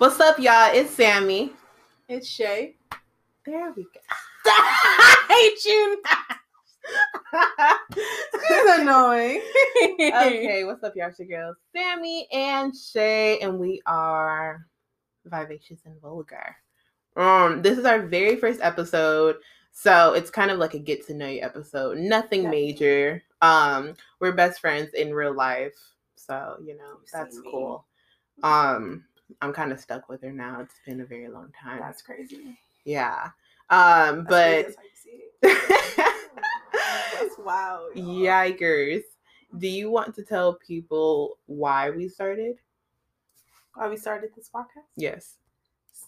[0.00, 0.70] What's up, y'all?
[0.72, 1.52] It's Sami.
[2.08, 2.76] It's Shay.
[3.44, 4.00] There we go.
[4.46, 6.02] I hate you.
[8.32, 9.42] It's annoying.
[10.00, 11.10] okay, what's up, y'all?
[11.10, 14.66] It's your girls, Sami and Shay, and we are
[15.26, 16.56] vivacious and vulgar.
[17.14, 19.36] Um, this is our very first episode,
[19.70, 21.98] so it's kind of like a get to know you episode.
[21.98, 23.22] Nothing major.
[23.42, 25.76] Um, we're best friends in real life,
[26.16, 27.84] so you know that's cool.
[28.42, 29.04] Um,
[29.40, 30.60] I'm kind of stuck with her now.
[30.60, 31.78] It's been a very long time.
[31.80, 32.58] That's crazy.
[32.84, 33.30] yeah.
[33.70, 35.22] Um, but That's, crazy.
[35.42, 36.14] That's how you see it.
[37.20, 37.96] That's wild.
[37.96, 38.06] y'all.
[38.06, 39.02] Yikers.
[39.58, 42.56] Do you want to tell people why we started?
[43.74, 44.86] Why we started this podcast?
[44.96, 45.36] Yes.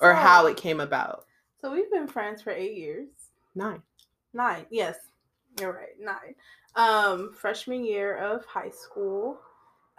[0.01, 1.27] Or how it came about?
[1.61, 3.09] So we've been friends for eight years.
[3.55, 3.83] Nine.
[4.35, 4.67] Nine.
[4.71, 4.97] Yes,
[5.61, 6.01] you're right.
[6.01, 6.35] Nine.
[6.75, 9.39] Um, freshman year of high school.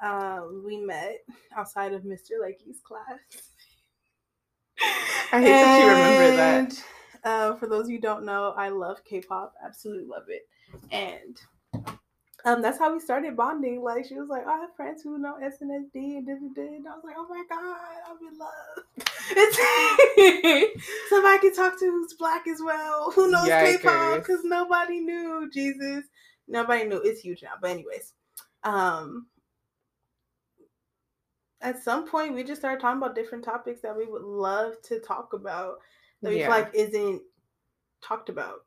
[0.02, 1.20] Um, we met
[1.56, 2.42] outside of Mr.
[2.42, 3.20] Lakey's class.
[5.32, 6.84] I hate that you remember that.
[7.24, 9.54] Uh, for those of you who don't know, I love K-pop.
[9.64, 10.48] Absolutely love it.
[10.92, 11.40] And
[12.46, 13.82] um, that's how we started bonding.
[13.82, 16.62] Like she was like, I have friends who know SNSD and da.
[16.62, 17.78] And I was like, oh my god,
[18.10, 19.08] I'm in love.
[19.32, 25.00] It's somebody I can talk to who's black as well, who knows K-pop because nobody
[25.00, 25.50] knew.
[25.54, 26.04] Jesus,
[26.48, 27.02] nobody knew.
[27.02, 27.54] It's huge now.
[27.62, 28.14] But anyways,
[28.64, 29.28] um,
[31.64, 35.00] at some point we just started talking about different topics that we would love to
[35.00, 35.78] talk about
[36.22, 36.48] that we Yeah.
[36.48, 37.22] feel like isn't
[38.02, 38.60] talked about.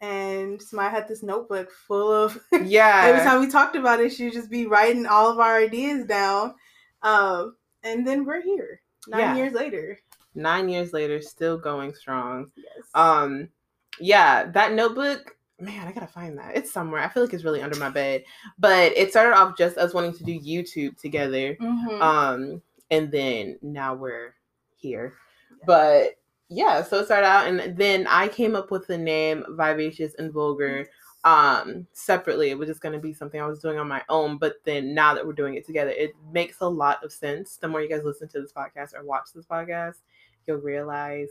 [0.00, 3.02] And Smile had this notebook full of Yeah.
[3.04, 6.54] every time we talked about it, she'd just be writing all of our ideas down.
[7.02, 9.36] Um, and then we're here nine Yeah.
[9.36, 9.98] years later.
[10.34, 12.50] Nine years later, still going strong.
[12.56, 12.84] Yes.
[12.94, 13.48] Um,
[14.00, 16.56] yeah, that notebook, man, I gotta find that.
[16.56, 17.00] It's somewhere.
[17.00, 18.24] I feel like it's really under my bed.
[18.58, 21.56] But it started off just us wanting to do YouTube together.
[21.60, 22.00] Mhm.
[22.02, 24.34] um and then now we're
[24.76, 25.14] here
[25.66, 26.18] but
[26.50, 30.30] yeah so it started out and then i came up with the name vivacious and
[30.30, 30.86] vulgar
[31.24, 34.36] um separately it was just going to be something i was doing on my own
[34.36, 37.66] but then now that we're doing it together it makes a lot of sense the
[37.66, 39.94] more you guys listen to this podcast or watch this podcast
[40.46, 41.30] you'll realize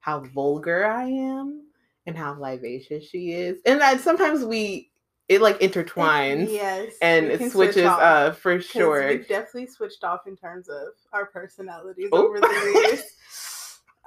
[0.00, 1.62] how vulgar i am
[2.06, 4.90] and how vivacious she is and that sometimes we
[5.28, 10.36] it like intertwines yes, and it switches uh for sure We've definitely switched off in
[10.36, 12.26] terms of our personalities Oh.
[12.28, 13.02] over the years.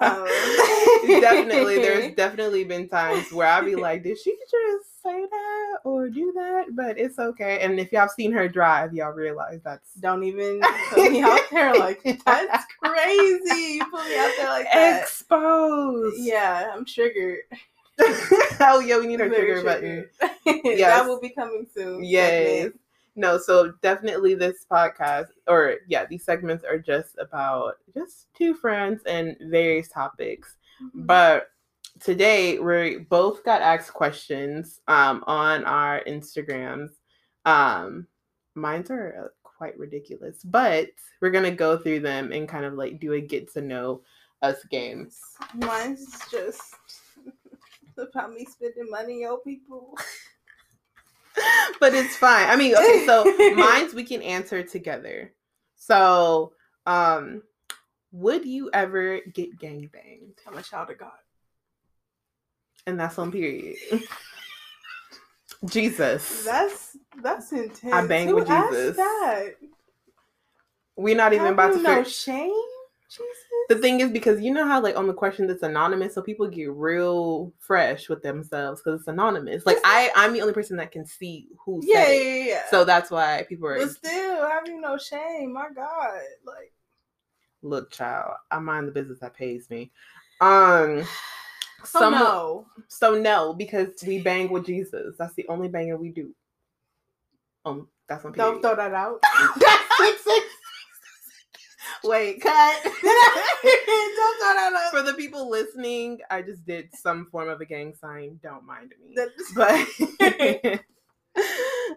[0.02, 0.26] Um,
[1.20, 6.08] definitely there's definitely been times where i'll be like did she just say that or
[6.08, 10.24] do that but it's okay and if y'all seen her drive y'all realize that's don't
[10.24, 10.62] even
[10.92, 13.74] put me out there like that's crazy.
[13.74, 15.02] You put me out there like that.
[15.02, 17.40] exposed Yeah, I'm triggered.
[18.62, 20.10] oh yeah we need our Very trigger button.
[20.66, 20.98] Yes.
[21.00, 22.04] that will be coming soon.
[22.04, 22.80] yes segment.
[23.16, 29.02] no so definitely this podcast or yeah these segments are just about just two friends
[29.06, 31.06] and various topics Mhm.
[31.08, 31.50] But
[32.00, 36.92] today we both got asked questions um, on our Instagrams.
[37.46, 38.08] Um,
[38.56, 40.88] mine's are uh, quite ridiculous, but
[41.22, 44.02] we're gonna go through them and kind of like do a get to know
[44.42, 45.10] us game.
[45.56, 46.76] Mine's just
[47.97, 49.97] about me spending money on people.
[51.79, 52.50] but it's fine.
[52.50, 53.23] I mean, okay, so
[53.55, 55.33] mine's we can answer together.
[55.75, 56.53] So,
[56.85, 57.44] um,
[58.11, 60.38] would you ever get gangbanged?
[60.47, 61.11] I'm a child of God.
[62.88, 63.77] And that's on period.
[65.66, 66.44] Jesus.
[66.45, 67.94] That's that's intense.
[67.94, 68.95] I bang Who with Jesus.
[68.95, 69.50] That
[70.95, 72.53] We're not even Have about you to no figure- shame.
[73.09, 73.25] Jesus.
[73.70, 76.47] The thing is because you know how like on the question that's anonymous, so people
[76.47, 79.66] get real fresh with themselves because it's anonymous.
[79.66, 82.46] Like I, I'm the only person that can see who yeah, said yeah, it, yeah,
[82.46, 82.62] yeah.
[82.72, 83.78] so that's why people are.
[83.78, 85.53] but still, have you no shame?
[85.53, 86.74] My God, like
[87.62, 89.92] Look, child, I mind the business that pays me.
[90.40, 91.03] Um,
[91.84, 92.68] so some no.
[92.88, 95.16] so no, because we bang with Jesus.
[95.18, 96.34] That's the only banger we do.
[97.66, 99.22] Um, that's on Don't throw that out.
[102.04, 102.78] Wait, cut.
[102.84, 104.92] Don't throw that out.
[104.92, 108.40] For the people listening, I just did some form of a gang sign.
[108.44, 109.16] Don't mind me.
[109.56, 110.80] But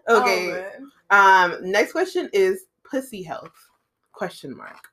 [0.07, 0.51] Oh, okay.
[0.51, 0.91] man.
[1.09, 3.51] um, next question is pussy health?
[4.11, 4.89] Question mark.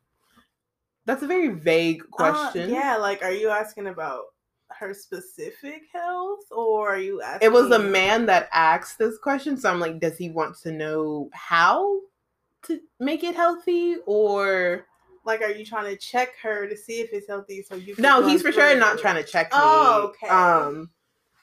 [1.06, 2.70] That's a very vague Uh, question.
[2.70, 4.24] yeah, like, are you asking about
[4.70, 7.46] her specific health, or are you asking?
[7.48, 10.70] It was the man that asked this question, so I'm like, does he want to
[10.72, 12.00] know how
[12.64, 14.86] to make it healthy, or
[15.24, 17.62] Like, are you trying to check her to see if it's healthy?
[17.62, 18.26] So you can no?
[18.26, 19.58] He's for sure not trying to check me.
[19.60, 20.28] Oh, okay.
[20.28, 20.90] Um,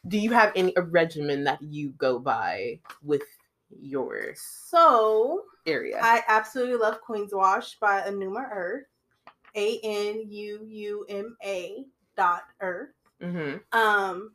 [0.08, 3.24] do you have any a regimen that you go by with
[3.70, 6.00] your So area?
[6.02, 8.86] I absolutely love Queen's Wash by Anuma Earth.
[9.56, 11.86] A N U U M A
[12.16, 12.92] dot earth.
[13.22, 13.58] Mm-hmm.
[13.78, 14.30] Um,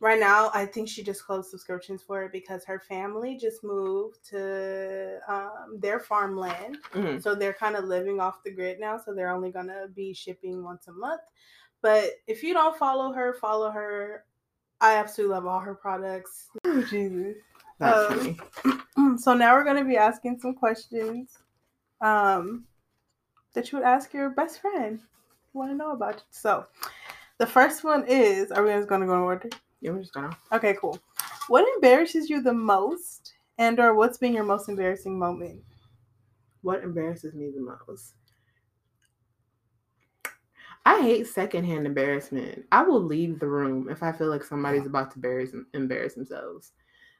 [0.00, 4.24] right now, I think she just closed subscriptions for it because her family just moved
[4.30, 6.78] to um, their farmland.
[6.92, 7.18] Mm-hmm.
[7.18, 8.98] So they're kind of living off the grid now.
[8.98, 11.22] So they're only going to be shipping once a month.
[11.82, 14.24] But if you don't follow her, follow her.
[14.80, 16.48] I absolutely love all her products.
[16.64, 17.36] Oh, Jesus.
[17.78, 18.36] That's
[18.96, 21.38] Um, so now we're going to be asking some questions
[22.00, 22.64] um,
[23.54, 25.00] that you would ask your best friend.
[25.52, 26.22] Want to know about you.
[26.30, 26.66] So
[27.38, 29.50] the first one is: Are we just going to go in order?
[29.80, 30.36] Yeah, we're just gonna.
[30.52, 30.98] Okay, cool.
[31.48, 35.62] What embarrasses you the most, and or what's been your most embarrassing moment?
[36.62, 38.14] What embarrasses me the most?
[40.84, 42.64] I hate secondhand embarrassment.
[42.72, 46.72] I will leave the room if I feel like somebody's about to embarrass embarrass themselves.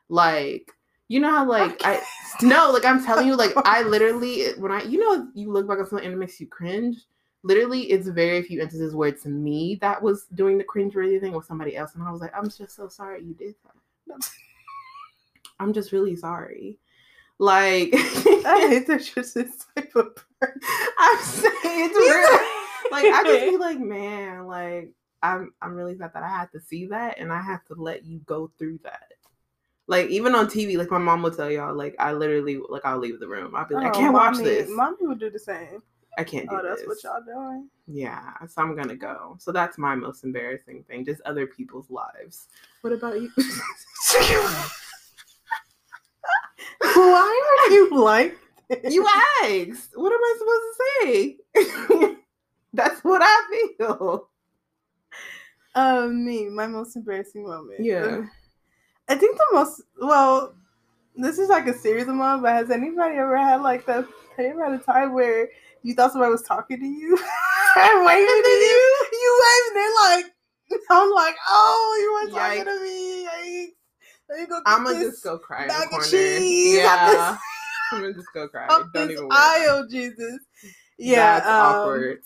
[0.09, 0.73] Like,
[1.09, 2.03] you know how like I
[2.43, 5.79] no, like I'm telling you, like I literally when I you know you look back
[5.79, 6.97] on something and it makes you cringe.
[7.49, 11.33] Literally, it's very few instances where it's me that was doing the cringe worthy thing
[11.33, 14.31] with somebody else, and I was like, I'm just so sorry you did that.
[15.59, 16.79] I'm just really sorry.
[17.39, 20.61] Like I hate that you're this type of person.
[20.99, 22.41] I'm saying it's real.
[22.91, 24.91] Like I just be like, man, like
[25.23, 28.05] I'm I'm really sad that I had to see that and I have to let
[28.05, 29.13] you go through that.
[29.87, 32.99] Like even on TV, like my mom will tell y'all, like I literally like I'll
[32.99, 33.55] leave the room.
[33.57, 34.69] I'll be like, I Oh, can't watch this.
[34.69, 35.83] Mommy would do the same.
[36.19, 36.89] I can't do Oh, that's this.
[36.89, 37.69] what y'all doing.
[37.87, 39.37] Yeah, so I'm gonna go.
[39.39, 42.49] So that's my most embarrassing thing, just other people's lives.
[42.83, 43.31] What about you?
[46.81, 48.37] Why are you like
[48.69, 48.93] this?
[48.93, 49.07] you
[49.43, 49.91] asked.
[49.95, 50.75] What am I supposed to
[52.03, 52.17] say?
[52.73, 54.29] that's what I feel.
[55.75, 57.81] Um, me, my most embarrassing moment.
[57.81, 58.23] Yeah.
[59.09, 60.55] I think the most well,
[61.17, 64.07] this is like a series of moments, but has anybody ever had like the
[64.39, 65.49] have you ever had a time where
[65.83, 67.17] you thought somebody was talking to you
[67.77, 69.07] and waving to you?
[69.13, 70.35] You waved and they're like
[70.91, 73.25] I'm like, oh, you were talking to me.
[73.27, 73.69] Yikes.
[74.29, 76.07] Let me go I'm gonna just go cry in the corner.
[76.39, 77.37] Yeah,
[77.91, 78.67] I'm gonna just go cry.
[78.69, 79.39] up Don't even worry.
[79.39, 80.41] aisle, Jesus.
[80.99, 82.21] Yeah, That's um, awkward.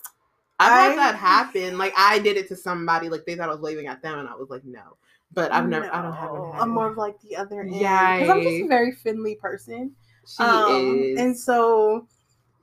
[0.58, 1.78] I've had I- that happen.
[1.78, 3.08] Like I did it to somebody.
[3.08, 4.96] Like they thought I was waving at them, and I was like, no.
[5.32, 5.92] But I've never.
[5.94, 6.52] I don't have No.
[6.54, 8.18] I'm more of like the other end Yeah.
[8.18, 9.94] because I'm just a very Finley person.
[10.26, 11.20] She Um, is.
[11.20, 12.06] And so,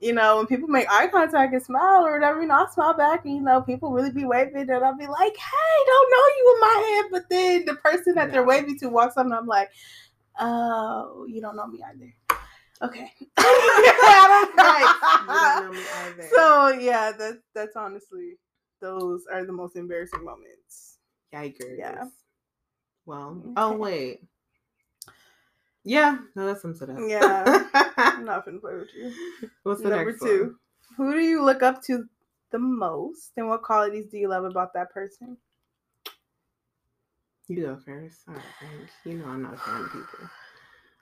[0.00, 2.94] you know, when people make eye contact and smile or whatever, you know, I smile
[2.94, 6.26] back and, you know, people really be waving and I'll be like, hey, don't know
[6.36, 7.04] you in my head.
[7.12, 9.70] But then the person that they're waving to walks up and I'm like,
[10.38, 12.14] oh, you don't know me either.
[12.82, 13.12] Okay.
[14.56, 14.96] Right.
[15.20, 16.28] You don't know me either.
[16.34, 18.36] So, yeah, that's, that's honestly,
[18.80, 20.96] those are the most embarrassing moments.
[21.32, 21.78] Yikers.
[21.78, 22.04] Yeah.
[23.06, 23.42] Well.
[23.56, 24.22] Oh wait.
[25.84, 26.18] Yeah.
[26.34, 26.98] No, that sums it up.
[27.06, 27.64] Yeah.
[27.96, 29.12] I'm not going to play with you.
[29.62, 30.56] What's the Number next two.
[30.96, 32.04] Who do you look up to
[32.50, 35.36] the most and what qualities do you love about that person?
[37.48, 38.20] You go first.
[38.28, 38.92] All right, thanks.
[39.04, 40.28] You know I'm not a fan of people.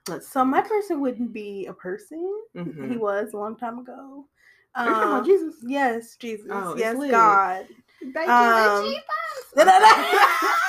[0.08, 0.28] Let's.
[0.28, 2.42] So my person wouldn't be a person.
[2.56, 2.90] Mhm.
[2.90, 4.26] He was a long time ago.
[4.74, 5.56] Are talking about Um, Jesus.
[5.66, 6.46] Yes, Jesus.
[6.50, 6.96] Oh, yes.
[7.10, 7.66] God.
[8.14, 8.94] Thank Um,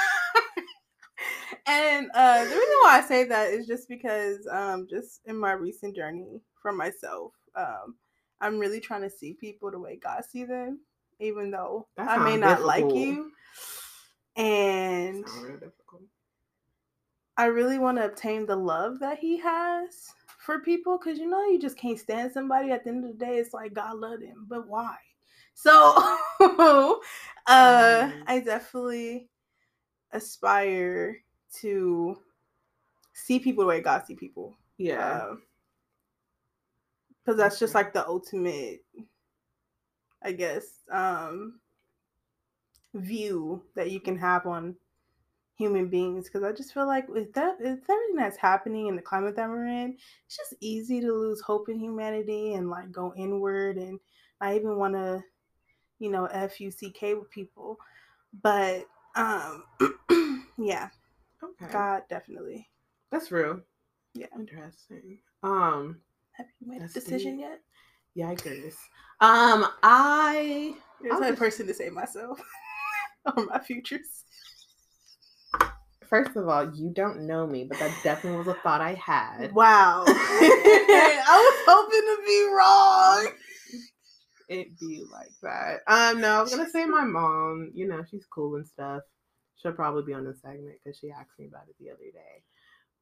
[1.70, 5.52] and uh, the reason why I say that is just because, um, just in my
[5.52, 7.96] recent journey for myself, um,
[8.42, 10.80] I'm really trying to see people the way God see them,
[11.20, 13.32] even though That I may not like you.
[14.36, 16.04] And difficult.
[17.38, 21.46] I really want to obtain the love that He has for people because you know
[21.46, 22.72] you just can't stand somebody.
[22.72, 24.96] At the end of the day, it's like God loved him, but why?
[25.54, 25.94] So,
[26.40, 26.96] uh,
[27.48, 28.24] Mhm.
[28.28, 29.30] I definitely
[30.12, 31.18] aspire
[31.62, 32.18] to
[33.14, 34.56] see people the way God see people.
[34.78, 35.34] Yeah.
[37.30, 38.84] because that's just like the ultimate,
[40.24, 41.60] I guess, um,
[42.94, 44.76] view that you can have on
[45.56, 46.26] human beings.
[46.26, 49.50] Because I just feel like with that, with everything that's happening in the climate that
[49.50, 53.78] we're in, it's just easy to lose hope in humanity and like go inward.
[53.78, 54.00] And
[54.42, 55.24] I even want to,
[56.00, 57.78] you know, f u c k with people,
[58.42, 59.66] but um,
[60.58, 60.90] yeah,
[61.44, 61.72] okay.
[61.72, 62.68] God definitely.
[63.12, 63.62] That's real.
[64.14, 64.28] Yeah.
[64.38, 65.20] Interesting.
[65.44, 66.00] Um.
[66.34, 67.48] Have you made a decision deep.
[68.16, 68.38] yet?
[68.38, 68.74] Yikers.
[69.22, 69.66] Um.
[69.84, 70.74] I.
[71.04, 72.40] You're I'm the type just- person to say myself
[73.38, 74.24] or my futures.
[76.10, 79.54] First of all, you don't know me, but that definitely was a thought I had.
[79.54, 80.06] Wow.
[80.08, 83.34] I was hoping to be wrong.
[84.50, 85.82] It be like that.
[85.86, 86.20] Um.
[86.22, 87.70] No, I was gonna say my mom.
[87.76, 89.04] You know, she's cool and stuff.
[89.62, 92.44] She'll probably be on the segment because she asked me about it the other day.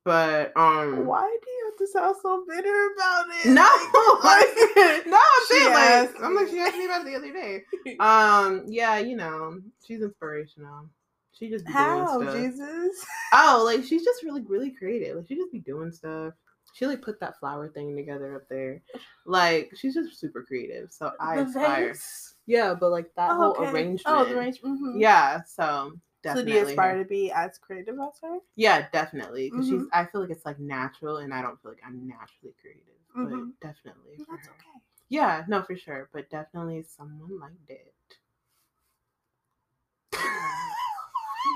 [0.03, 3.49] But um Why do you have to sound so bitter about it?
[3.49, 3.61] No,
[4.23, 7.63] Like- no, I'm saying like I'm like she asked me about it the other day.
[7.99, 10.87] Um, yeah, you know, she's inspirational.
[11.33, 12.35] She just be How, doing stuff.
[12.35, 13.05] Jesus?
[13.33, 15.17] Oh, like she's just really, really creative.
[15.17, 16.33] Like she just be doing stuff.
[16.73, 18.81] She like put that flower thing together up there.
[19.25, 20.91] Like she's just super creative.
[20.91, 21.87] So I The aspire.
[21.89, 22.35] vase?
[22.45, 23.71] Yeah, but like that Oh, whole okay.
[23.71, 24.01] arrangement.
[24.05, 24.79] Oh, the arrangement.
[24.81, 25.01] mhm.
[25.01, 25.93] Yeah, so
[26.27, 26.51] So definitely.
[26.51, 28.37] do you aspire to be as creative as her?
[28.55, 29.49] Yeah, definitely.
[29.49, 29.81] Because she's.
[29.81, 29.87] Mhm.
[29.93, 32.83] I feel like it's like natural, and I don't feel like I'm naturally creative.
[33.15, 33.51] Mhm.
[33.61, 34.17] But definitely.
[34.29, 34.53] That's her.
[34.53, 34.79] okay.
[35.09, 36.09] Yeah, no, for sure.
[36.13, 37.93] But definitely someone like that.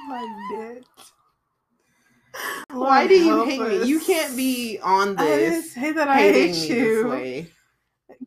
[0.07, 0.83] My dick.
[2.71, 3.83] Why do you hate me?
[3.85, 6.75] You can't be on I this say that I hate you.
[6.75, 7.47] this way.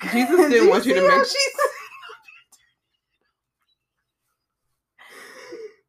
[0.13, 1.61] Jesus didn't want you to make- she's-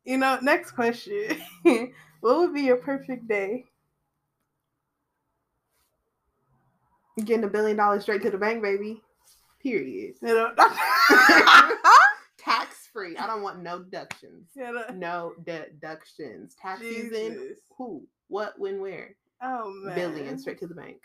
[0.05, 1.41] You know, next question.
[2.21, 3.65] what would be your perfect day?
[7.23, 9.01] Getting a billion dollars straight to the bank, baby.
[9.61, 10.15] Period.
[10.21, 10.51] You know,
[12.37, 13.17] Tax free.
[13.17, 14.49] I don't want no deductions.
[14.55, 16.55] you know, No deductions.
[16.61, 17.55] Tax season.
[17.77, 18.05] Who?
[18.27, 18.59] What?
[18.59, 18.79] When?
[18.81, 19.15] Where?
[19.41, 20.97] Oh man, Billion straight to the bank.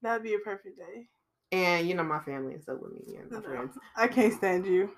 [0.00, 1.08] That'd be a perfect day.
[1.50, 3.74] And you know my family is so with me and my No, friends.
[3.96, 4.90] I can't stand you.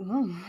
[0.00, 0.40] Mm.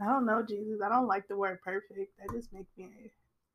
[0.00, 0.80] I don't know, Jesus.
[0.84, 2.12] I don't like the word perfect.
[2.18, 2.88] That just makes me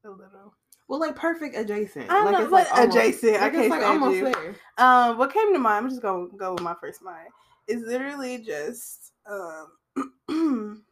[0.03, 0.53] a little.
[0.87, 2.09] Well, like perfect adjacent.
[2.11, 3.41] I don't like know, it's like almost- adjacent.
[3.41, 4.25] I can't like almost you.
[4.25, 4.55] there.
[4.77, 5.85] Um, what came to mind?
[5.85, 7.29] I'm just gonna go with my first mind.
[7.67, 9.71] Is literally just um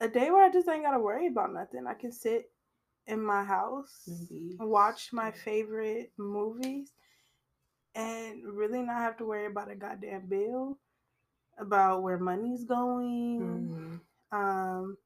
[0.00, 1.86] a day where I just ain't gotta worry about nothing.
[1.88, 2.50] I can sit
[3.06, 6.92] in my house, Maybe watch my favorite movies,
[7.94, 10.78] and really not have to worry about a goddamn bill,
[11.58, 14.00] about where money's going,
[14.32, 14.36] Mhm.
[14.36, 14.96] um,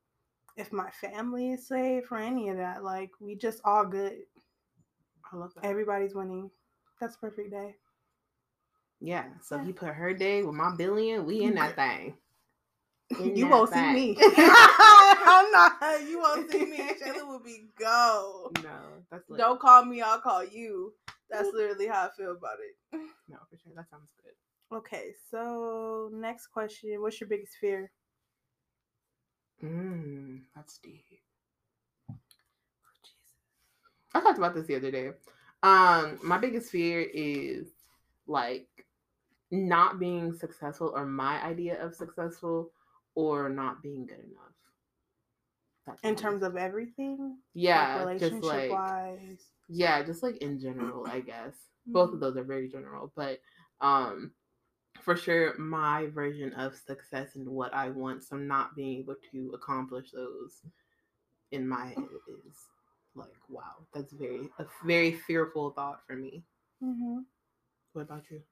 [0.56, 2.84] if my family is safe or any of that.
[2.84, 4.26] Like we just all good.
[5.32, 5.64] I love that.
[5.64, 6.50] Everybody's winning.
[7.00, 7.76] That's a perfect day.
[9.00, 9.24] Yeah.
[9.40, 11.24] So he put her day with my billion.
[11.26, 12.16] We in that thing.
[13.18, 13.94] In you that won't see thing.
[13.94, 14.16] me.
[14.36, 15.72] I'm not.
[16.08, 16.78] You won't see me.
[17.00, 18.52] Shayla will be go.
[18.62, 18.78] No,
[19.10, 19.38] that's lit.
[19.38, 20.00] Don't call me.
[20.02, 20.94] I'll call you.
[21.30, 23.00] That's literally how I feel about it.
[23.28, 23.72] No, for sure.
[23.74, 24.32] That sounds good.
[24.72, 27.92] Okay, so next question: What's your biggest fear?
[29.62, 31.22] Mm, that's deep.
[34.14, 35.10] I talked about this the other day.
[35.62, 37.68] Um, my biggest fear is
[38.26, 38.68] like
[39.50, 42.72] not being successful or my idea of successful
[43.14, 44.54] or not being good enough.
[45.86, 49.50] That's In terms of everything, yeah, like just relationship like wise.
[49.68, 51.54] yeah, just like in general, I guess.
[51.92, 52.14] Both Mm-hmm.
[52.14, 53.40] of those are very general, but
[53.80, 54.32] um
[55.02, 59.52] for sure my version of success and what I want, so not being able to
[59.54, 60.62] accomplish those
[61.52, 62.08] in my head
[62.46, 62.68] is
[63.14, 66.44] like wow, that's very a very fearful thought for me.
[66.80, 67.20] hmm
[67.92, 68.42] What about you?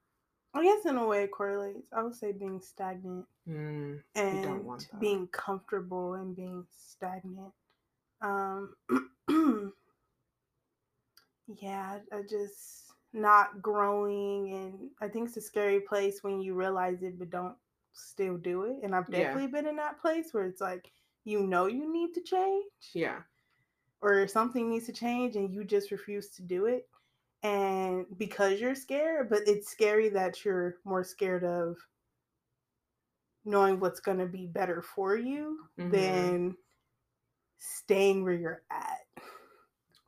[0.53, 1.91] I guess in a way it correlates.
[1.93, 7.53] I would say being stagnant Mm, and being comfortable and being stagnant.
[8.21, 8.75] Um,
[11.61, 17.03] yeah, I just not growing, and I think it's a scary place when you realize
[17.03, 17.57] it but don't
[17.93, 18.77] still do it.
[18.83, 19.11] And I've Yeah.
[19.11, 20.91] definitely been in that place where it's like
[21.23, 23.23] you know you need to change, yeah.
[24.01, 26.89] or something needs to change, and you just refuse to do it.
[27.43, 31.77] And because you're scared, but it's scary that you're more scared of
[33.45, 35.87] knowing what's going to be better for you Mhm.
[35.89, 36.55] than
[37.57, 39.07] staying where you're at.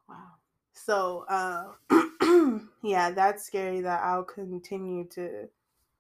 [0.08, 0.34] Wow.
[0.74, 1.74] So, uh,
[2.84, 5.50] yeah, that's scary that I'll continue to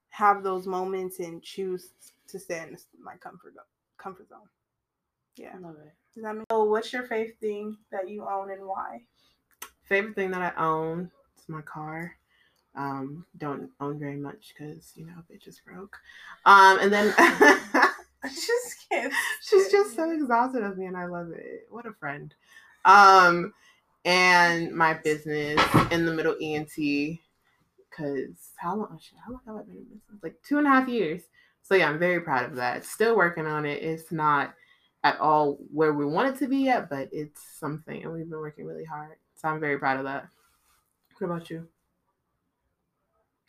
[0.10, 1.90] have those moments and choose
[2.28, 3.54] to stay in my comfort
[3.98, 4.50] comfort zone.
[5.36, 5.54] Yeah.
[5.56, 5.94] I love it.
[6.14, 9.02] Does that make So, what's your favorite thing that you own and why?
[9.84, 12.16] Favorite thing that I own is my car.
[12.76, 15.98] Um, don't own very much because you know bitch is broke.
[16.46, 18.74] Um, and then I just
[19.42, 21.68] she's just so exhausted of me, and I love it.
[21.70, 22.34] What a friend.
[22.86, 23.54] Um,
[24.06, 25.60] and my business
[25.92, 27.20] in the middle ENT
[27.90, 29.00] because how long?
[29.26, 30.24] How long have I been in business?
[30.24, 31.24] Like two and a half years.
[31.62, 32.86] So yeah, I'm very proud of that.
[32.86, 33.82] Still working on it.
[33.82, 34.54] It's not
[35.04, 38.40] at all where we want it to be yet, but it's something, and we've been
[38.40, 39.18] working really hard.
[39.36, 40.28] So I'm very proud of that.
[41.18, 41.68] What about you?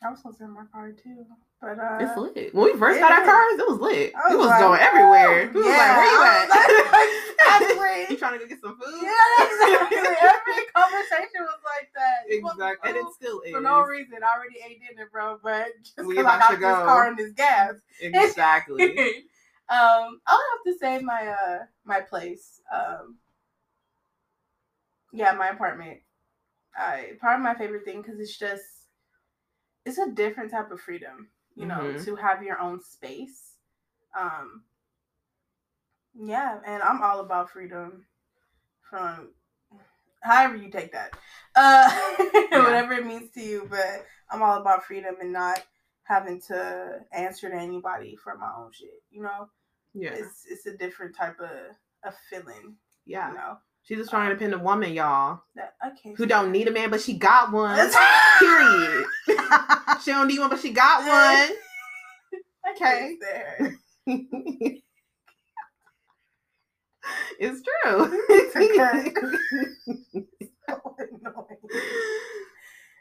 [0.02, 1.24] I was supposed to my car too,
[1.64, 2.54] but uh, It's lit.
[2.54, 4.12] When we first got our cars, it was lit.
[4.14, 5.50] I it was was like, going everywhere.
[5.54, 6.48] We was like, yeah, where you at?
[6.50, 9.00] like, you trying to go get some food?
[9.02, 9.98] Yeah, exactly.
[9.98, 12.28] Every conversation was like that.
[12.28, 12.90] You want some Exactly.
[12.90, 13.52] And it still is.
[13.52, 14.18] for no reason.
[14.22, 16.84] I already ate dinner, bro, but just because I got this go.
[16.84, 17.74] car and this gas.
[18.00, 18.96] Exactly.
[19.68, 22.60] um, I'll have to say my uh my place.
[22.72, 23.16] Um,
[25.12, 26.00] yeah, my apartment.
[26.76, 28.64] I part of my favorite thing because it's just
[29.86, 32.04] it's a different type of freedom, you know, Mhm.
[32.04, 33.56] to have your own space.
[34.16, 34.64] Um,
[36.14, 38.06] yeah, and I'm all about freedom
[38.88, 39.34] from
[40.22, 41.16] however you take that,
[41.54, 41.90] uh,
[42.52, 43.66] whatever it means to you.
[43.68, 45.62] But I'm all about freedom and not
[46.04, 49.02] having to answer to anybody for my own shit.
[49.10, 49.50] You know,
[49.92, 50.12] Yeah.
[50.12, 52.76] it's it's a different type of of feeling.
[53.06, 53.28] Yeah.
[53.30, 56.70] You know, She's a strong, independent woman, y'all, that I can't who don't need a
[56.70, 57.76] man, but she got one.
[58.38, 59.04] Period.
[60.02, 61.56] she don't need one, but she got one.
[62.70, 63.16] Okay.
[63.20, 63.76] stand her.
[67.38, 68.20] it's true.
[70.66, 71.58] So annoying.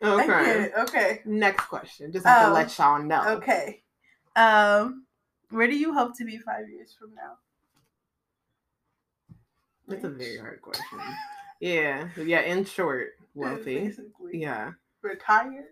[0.03, 0.69] Okay.
[0.79, 1.21] Okay.
[1.23, 2.11] Next question.
[2.11, 3.37] Just have to Oh, let y'all know.
[3.37, 3.83] Okay.
[4.35, 5.05] Um,
[5.49, 7.37] where do you hope to be five years from now?
[9.87, 10.99] That's a very hard question.
[11.59, 12.07] Yeah.
[12.17, 12.41] Yeah.
[12.41, 13.79] In short, wealthy.
[13.79, 14.39] Basically.
[14.41, 14.71] Yeah.
[15.01, 15.65] Retired.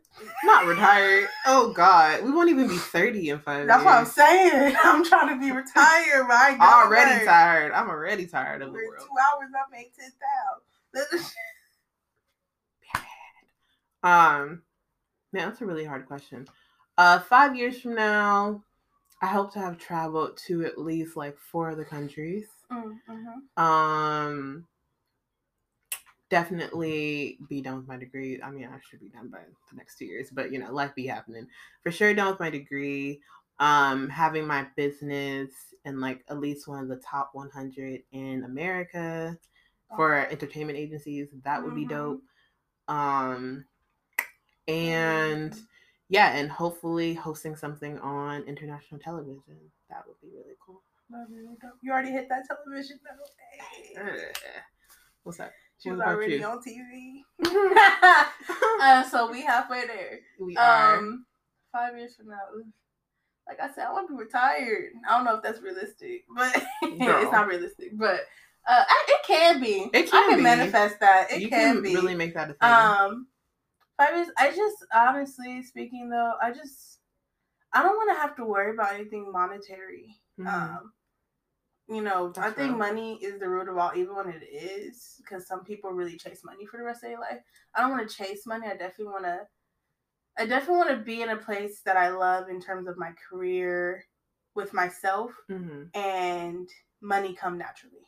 [0.44, 1.30] Not retired.
[1.46, 4.76] Oh God, we won't even be thirty in five That's what I'm saying.
[4.84, 7.26] I'm trying to be retired, but I Already work.
[7.26, 7.72] tired.
[7.72, 8.96] I'm already tired of the world.
[9.00, 10.12] two hours, I make ten
[10.94, 11.26] thousand.
[14.04, 14.64] Um,
[15.32, 16.48] man, that's a really hard question.
[16.98, 18.64] Uh, five years from now,
[19.22, 22.48] I hope to have traveled to at least like four other countries.
[22.72, 23.64] Mm-hmm.
[23.64, 24.68] Um,
[26.30, 28.42] definitely be done with my degree.
[28.42, 30.96] I mean, I should be done by the next two years, but you know, life
[30.96, 31.48] be happening.
[31.84, 33.22] For sure, done with my degree.
[33.60, 35.52] Um, having my business
[35.86, 39.38] in like at least one of the top 100 in America
[39.96, 41.30] for entertainment agencies.
[41.44, 41.90] That would be Mhm.
[41.90, 42.24] dope.
[42.88, 43.66] Um,
[44.68, 45.56] and
[46.10, 49.72] yeah, and hopefully hosting something on international television.
[49.90, 50.82] That would be really cool.
[51.82, 54.02] You already hit that television though.
[54.04, 54.32] Hey.
[55.24, 55.52] What's that?
[55.80, 56.46] She was already you?
[56.46, 57.22] on TV.
[58.82, 60.20] uh, so we halfway there.
[60.40, 60.98] we are.
[60.98, 61.26] Um,
[61.72, 62.38] five years from now,
[63.48, 64.92] like I said, I want to be retired.
[65.08, 67.98] I don't know if that's realistic, but it's not realistic.
[67.98, 68.22] But
[68.68, 69.90] uh, I- it can be.
[69.94, 70.44] It can I can be.
[70.44, 71.32] manifest that.
[71.32, 71.96] It you can, can be.
[71.96, 72.70] really make that a thing.
[72.70, 73.28] Um,
[73.98, 74.28] five years.
[74.38, 77.00] I just honestly speaking though, I just
[77.74, 80.16] I don't want to have to worry about anything monetary.
[80.40, 80.48] Mhm.
[80.48, 80.94] Um,
[81.92, 82.78] you know, I That's think real.
[82.78, 86.42] money is the root of all evil, and it is because some people really chase
[86.44, 87.40] money for the rest of their life.
[87.76, 88.68] I don't want to chase money.
[88.68, 89.48] I definitely want to.
[90.38, 93.12] I definitely want to be in a place that I love in terms of my
[93.30, 94.06] career,
[94.56, 95.94] with myself, Mhm.
[95.96, 96.70] and
[97.02, 98.08] money come naturally.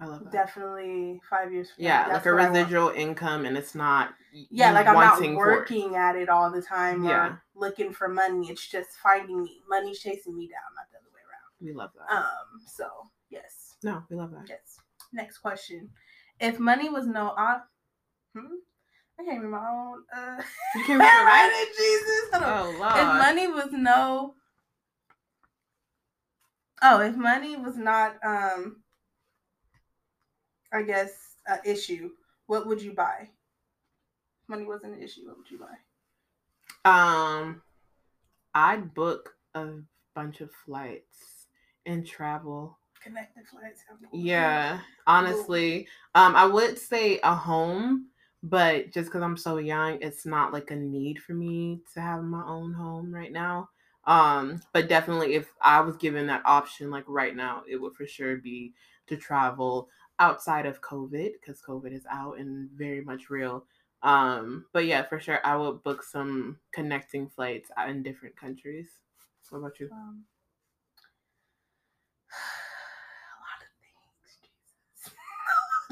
[0.00, 0.32] I love that.
[0.32, 1.84] Definitely five years from.
[1.84, 4.14] Yeah, like a I residual income, and it's not.
[4.32, 7.26] Yeah, like I'm not working at it all the time Yeah.
[7.26, 8.48] or looking for money.
[8.50, 9.62] It's just finding me.
[9.68, 10.74] Money's chasing me down,
[11.60, 12.14] We love that.
[12.14, 12.60] Um.
[12.66, 12.88] So
[13.30, 14.46] yes, no, we love that.
[14.48, 14.78] yes.
[15.12, 15.90] Next question:
[16.40, 17.68] If money was no op,
[18.34, 18.46] hmm?
[19.18, 20.02] I can't remember my own.
[20.14, 20.42] Uh,
[20.76, 22.30] You can't remember right it, Jesus.
[22.32, 22.96] Oh Lord.
[22.96, 24.34] If money was no.
[26.82, 28.76] Oh, if money was not, um,
[30.72, 31.12] I guess,
[31.46, 32.10] an issue,
[32.46, 33.28] what would you buy?
[34.42, 35.76] If money wasn't an issue, what would you buy?
[36.90, 37.60] Um,
[38.54, 39.66] I'd book a
[40.14, 41.39] bunch of flights
[41.90, 42.78] and travel.
[43.02, 43.82] Connected flights.
[44.12, 48.06] Yeah, honestly, um, I would say a home,
[48.42, 52.22] but just because I'm so young, it's not like a need for me to have
[52.22, 53.70] my own home right now.
[54.04, 58.06] Um, but definitely, if I was given that option, like right now, it would for
[58.06, 58.72] sure be
[59.08, 63.64] to travel outside of COVID because COVID is out and very much real.
[64.02, 68.88] Um, but yeah, for sure, I would book some connecting flights in different countries.
[69.50, 69.88] What about you?
[69.92, 70.24] Um,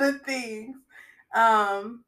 [0.00, 0.74] of things.
[0.76, 0.76] Jesus.
[1.34, 1.84] a lot of things.
[1.84, 2.04] Um,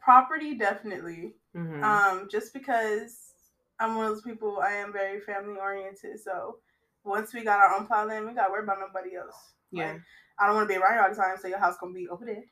[0.00, 1.34] property definitely.
[1.54, 1.82] Mhm.
[1.82, 3.32] Um, just because
[3.78, 6.20] I'm one of those people, I am very family oriented.
[6.20, 6.58] So
[7.04, 9.36] once we got our own plot land, we got to worry about nobody else.
[9.70, 10.00] yeah, Like,
[10.38, 12.08] I don't want to be around you all the time, so your house gonna be
[12.08, 12.44] over there.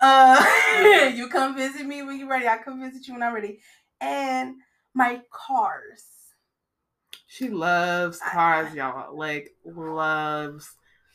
[0.00, 0.44] Uh,
[0.82, 1.06] Yeah.
[1.08, 2.46] you come visit me when you're ready.
[2.48, 3.60] I come visit you when I'm ready.
[4.00, 4.56] And
[4.94, 6.04] my cars.
[7.26, 9.16] she loves I- cars, y'all.
[9.16, 10.74] Like loves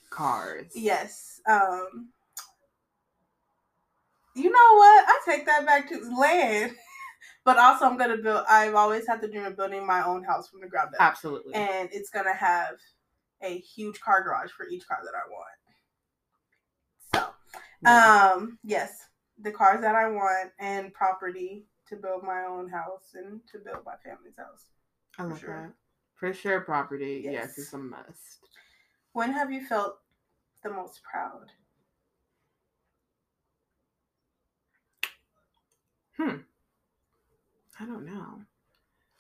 [0.10, 0.72] cars.
[0.76, 1.42] Yes.
[1.48, 2.10] Um.
[4.36, 5.06] You know what?
[5.08, 6.74] I take that back to land.
[7.46, 8.46] but also, I'm gonna build.
[8.50, 11.54] I've always had the dream of building my own house from the ground up, absolutely.
[11.54, 12.76] and it's gonna have
[13.42, 15.48] a huge car garage for each car that I want.
[17.14, 17.34] So,
[17.82, 18.34] Yeah.
[18.36, 19.08] um, yes,
[19.40, 23.84] the cars that I want and property to build my own house and to build
[23.86, 24.68] my family's house.
[25.18, 25.56] I love sure.
[25.56, 25.74] that.
[26.16, 27.22] For sure, property.
[27.26, 27.58] Yes, Yes.
[27.58, 28.40] it's a must.
[29.14, 29.98] When have you felt
[30.64, 31.52] the most proud?
[36.22, 36.36] Hmm.
[37.80, 38.42] I don't know.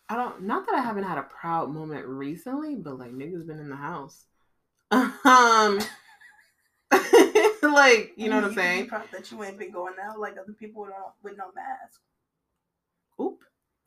[0.07, 0.43] I don't.
[0.43, 3.75] Not that I haven't had a proud moment recently, but like niggas been in the
[3.75, 4.25] house.
[4.91, 5.79] Um.
[7.63, 8.87] like you know what I'm You can be saying?
[8.87, 12.01] proud that you ain't been going out like other people with no, with no mask.
[13.21, 13.39] Oop.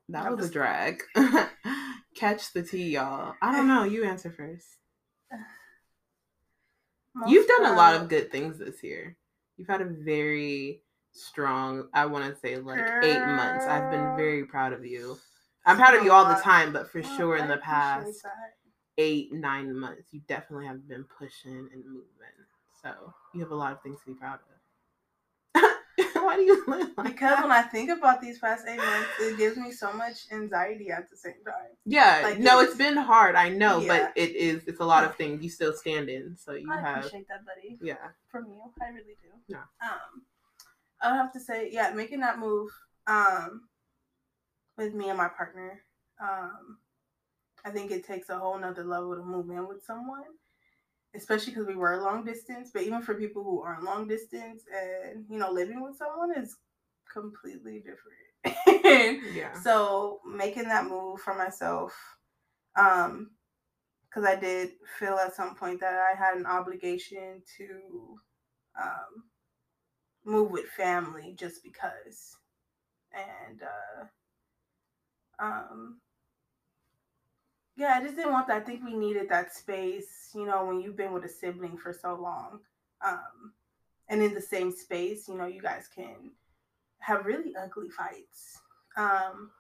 [0.08, 1.02] That I'm was a drag.
[2.14, 3.34] Catch the tea, y'all.
[3.42, 3.84] I don't know.
[3.84, 4.66] You answer first.
[7.28, 9.16] You've Most done a lot of good things this year.
[9.56, 10.80] You've had a very
[11.14, 13.66] strong, I want to say like eight months.
[13.66, 15.18] I've been very proud of you.
[15.66, 18.32] I'm proud of you all the time, but for Well, sure in the past that.
[18.98, 22.04] eight, nine months, you definitely have been pushing and moving.
[22.82, 24.40] So you have a lot of things to be proud of.
[26.22, 27.42] Why do you look like Because that?
[27.42, 31.08] when I think about these past eight months, it gives me so much anxiety at
[31.10, 31.70] the same time.
[31.86, 33.36] Yeah, like, no, it's- it's been hard.
[33.36, 33.88] I know, Yeah.
[33.88, 34.64] but it is.
[34.66, 35.42] It's a lot of things.
[35.42, 36.98] You still stand in, so you I have.
[36.98, 37.78] appreciate that, buddy.
[37.80, 37.96] Yeah,
[38.30, 39.28] From you, I really do.
[39.48, 39.62] Yeah.
[39.82, 40.22] Um,
[41.04, 42.70] I have to say, yeah, making that move,
[43.06, 43.68] um,
[44.76, 45.82] with me and my partner,
[46.20, 46.78] um,
[47.64, 50.24] I think it takes a whole nother level to move in with someone,
[51.14, 52.70] especially because we were long distance.
[52.72, 56.56] But even for people who aren't long distance and you know living with someone is
[57.12, 59.22] completely different.
[59.34, 61.94] yeah, So making that move for myself,
[62.76, 63.30] um,
[64.08, 68.18] because I did feel at some point that I had an obligation to
[68.80, 69.24] um,
[70.24, 72.36] move with family just because,
[73.12, 76.00] and uh, um,
[77.76, 78.62] yeah, I just didn't want that.
[78.62, 81.92] I think we needed that space, you know, when you've been with a sibling for
[81.92, 82.60] so long,
[83.04, 83.52] um,
[84.08, 86.30] and in the same space, you know, you guys can
[87.00, 88.60] have really ugly fights.
[88.96, 89.50] Um,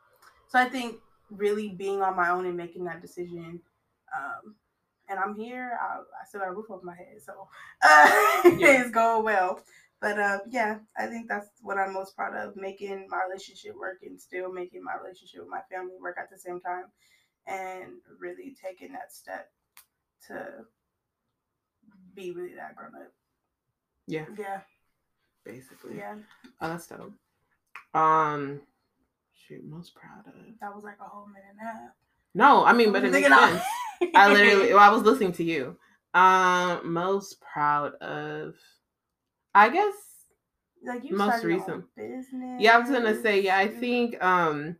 [0.48, 0.96] so I think
[1.30, 3.60] really being on my own and making that decision,
[4.16, 4.54] um,
[5.08, 5.78] and I'm here.
[5.80, 7.48] I, I still got a roof over my head, so
[7.82, 8.82] uh, Yeah.
[8.82, 9.60] it's going well.
[10.00, 13.98] But uh, yeah, I think that's what I'm most proud of: making my relationship work
[14.04, 16.84] and still making my relationship with my family work at the same time,
[17.46, 19.50] and really taking that step
[20.28, 20.64] to
[22.14, 23.12] be really that grown up.
[24.06, 24.60] yeah, Yeah,
[25.44, 25.96] basically.
[25.98, 26.16] yeah.
[26.60, 27.12] Oh, that's dope.
[27.94, 28.60] Um,
[29.34, 30.34] shoot, most proud of.
[30.60, 31.90] That was like a whole minute and a half.
[32.34, 33.62] No, I mean, but it makes sense.
[34.14, 35.76] I literally, well, I was listening to you.
[36.14, 38.54] Um, most proud of,
[39.54, 39.94] I guess.
[40.84, 42.60] like you most started your own recent- business.
[42.60, 44.76] Yeah, I was gonna say, yeah, I you- think um,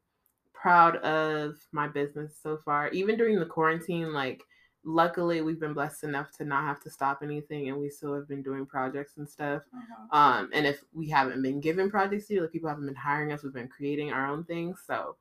[0.52, 2.88] proud of my business so far.
[2.90, 4.42] Even during the quarantine, like,
[4.86, 8.28] luckily we've been blessed enough to not have to stop anything, and we still have
[8.28, 9.62] been doing projects and stuff.
[9.74, 9.80] Mhm.
[10.14, 13.42] Um, and if we haven't been given projects to like people haven't been hiring us,
[13.42, 14.82] we've been creating our own things.
[14.86, 15.16] So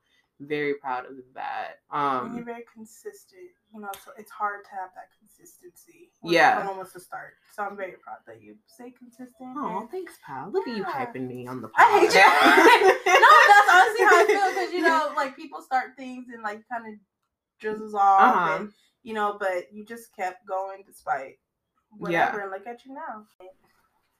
[0.46, 1.80] very proud of that.
[1.90, 6.10] And you're Um, very consistent, you know, so it's hard to have that consistency.
[6.22, 6.58] Yeah.
[6.58, 7.34] Someone wants to start.
[7.54, 9.56] So I'm very proud that you stay consistent.
[9.56, 10.50] oh, and- thanks, pal.
[10.50, 11.06] Look at you Yeah.
[11.06, 11.70] hyping me on the.
[11.76, 12.20] I hate you.
[13.24, 16.62] no, that's honestly how I feel because, you know, like people start things and like
[16.68, 16.98] kind of
[17.60, 18.56] drizzles off Uh-huh.
[18.56, 21.38] and, you know, but you just kept going despite
[21.90, 22.40] whatever.
[22.40, 23.26] And look at you now.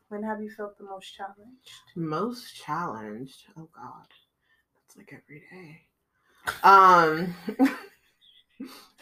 [0.08, 1.70] When have you felt the most challenged?
[1.96, 3.44] Most challenged.
[3.56, 4.06] Oh God,
[4.76, 5.88] that's like every day.
[6.62, 7.34] Um,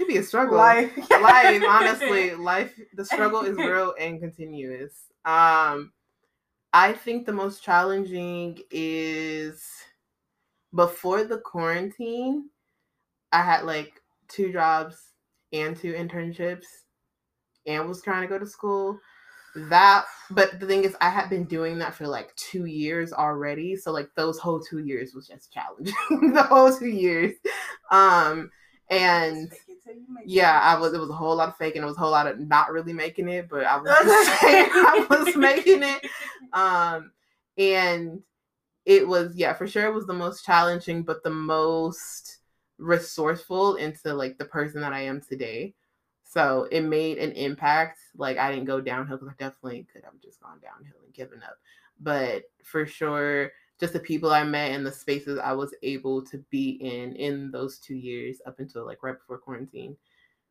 [0.02, 0.56] it'd be a struggle.
[0.56, 0.92] Life.
[1.20, 5.92] life honestly life the struggle is real and continuous um
[6.72, 9.64] i think the most challenging is
[10.74, 12.48] before the quarantine
[13.32, 15.12] i had like two jobs
[15.52, 16.66] and two internships
[17.66, 18.98] and was trying to go to school
[19.54, 23.76] that but the thing is i had been doing that for like two years already
[23.76, 25.94] so like those whole two years was just challenging
[26.32, 27.32] the whole two years
[27.90, 28.50] um
[28.90, 30.30] and Just fake it till you make it.
[30.30, 30.92] yeah, I was.
[30.92, 31.82] It was a whole lot of faking.
[31.82, 33.88] It was a whole lot of not really making it, but I was
[34.40, 36.04] saying I was making it.
[36.52, 37.12] Um,
[37.56, 38.20] and
[38.84, 42.38] it was yeah, for sure, it was the most challenging, but the most
[42.78, 45.74] resourceful into like the person that I am today.
[46.32, 47.98] So it made an impact.
[48.16, 51.42] Like I didn't go downhill because I definitely could have just gone downhill and given
[51.42, 51.58] up.
[52.00, 56.38] But for sure, just the people I met and the spaces I was able to
[56.48, 59.94] be in in those two years up until like right before quarantine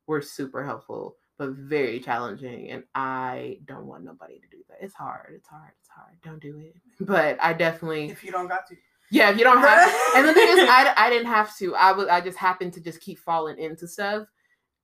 [0.06, 2.70] were super helpful, but very challenging.
[2.70, 4.78] And I don't want nobody to do that.
[4.82, 5.34] It's hard.
[5.36, 5.72] It's hard.
[5.80, 6.13] It's hard.
[6.24, 6.76] Don't do it.
[7.08, 8.76] But I definitely, If you don't got to.
[9.10, 9.32] yeah.
[9.32, 11.74] If you don't have, and the thing is, I, I didn't have to.
[11.76, 14.28] I was I just happened to just keep falling into stuff.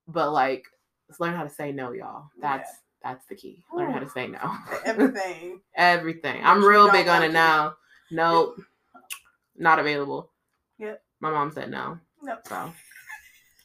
[0.07, 0.63] But like,
[1.09, 2.25] let's learn how to say no, y'all.
[2.39, 2.69] That's
[3.03, 3.63] that's the key.
[3.73, 4.39] Learn how to say no.
[4.85, 5.61] Everything.
[5.75, 6.41] Everything.
[6.43, 7.75] I'm real big on it now.
[8.11, 8.59] Nope.
[9.57, 10.31] Not available.
[10.79, 11.01] Yep.
[11.19, 11.99] My mom said no.
[12.21, 12.39] Nope.
[12.47, 12.71] So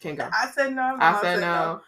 [0.00, 0.28] can't go.
[0.32, 0.82] I said no.
[0.98, 1.80] I mom said no.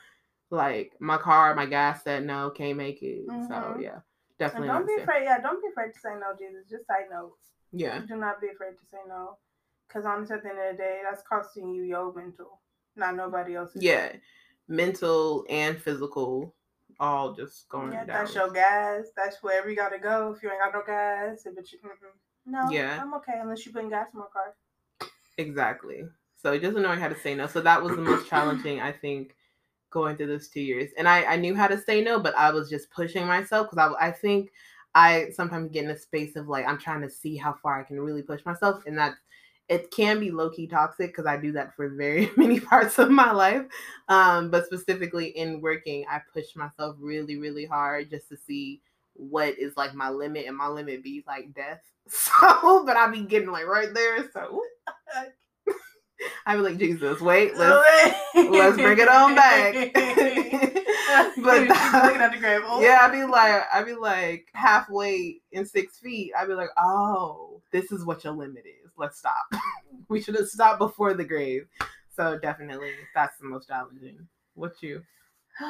[0.51, 3.27] Like my car, my gas said no, can't make it.
[3.27, 3.83] So Mhm.
[3.83, 3.95] yeah.
[3.95, 4.03] And
[4.39, 5.25] Definitely don't be afraid.
[5.25, 6.69] Yeah, don't be afraid to say no, Jesus.
[6.69, 7.35] Just say no.
[7.73, 8.01] Yeah.
[8.07, 9.39] Do not be afraid to say no.
[9.87, 12.61] Because honestly, at the end of the day, that's costing you your mental,
[12.97, 13.83] not nobody else's.
[13.83, 14.13] Yeah.
[14.69, 16.55] Mental and physical
[17.01, 18.25] all just going Yeah, down.
[18.25, 19.07] that's your gas.
[19.17, 20.33] That's wherever you gotta go.
[20.37, 22.47] If you ain't got no gas, but you, mm-mm.
[22.47, 22.99] no, Yeah.
[23.01, 24.55] I'm okay unless you putting gas in my car.
[25.39, 26.05] Exactly.
[26.37, 27.47] So just knowing how to say no.
[27.47, 29.35] So that was the most challenging, I think,
[29.91, 30.91] going through those two years.
[30.99, 33.95] And I, I knew how to say no, but I was just pushing myself because
[34.01, 34.51] I, I think
[34.95, 37.85] I sometimes get in a space of like, I'm trying to see how far I
[37.85, 38.83] can really push myself.
[38.87, 39.15] And that
[39.69, 43.11] it can be low key toxic because I do that for very many parts of
[43.11, 43.65] my life.
[44.09, 48.81] Um, but specifically in working, I push myself really, really hard just to see
[49.15, 51.81] what is like my limit, and my limit be like death.
[52.07, 54.31] So, but I be getting like right there.
[54.31, 54.61] So
[56.47, 59.75] I be like, Jesus, wait, let's let's bring it on back.
[59.95, 62.61] but She's looking at the grave.
[62.65, 62.83] Oh.
[62.83, 66.33] yeah, I'd be like, I'd be like halfway in six feet.
[66.39, 68.84] I'd be like, oh, this is what your limit is.
[68.97, 69.45] Let's stop.
[70.09, 71.67] we should have stopped before the grave.
[72.15, 74.29] So definitely, that's the most challenging.
[74.55, 75.03] What you?